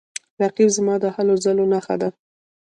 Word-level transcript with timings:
رقیب 0.41 0.67
زما 0.77 0.95
د 1.03 1.05
هلو 1.15 1.35
ځلو 1.43 1.63
نښه 1.73 1.95
ده 2.01 2.09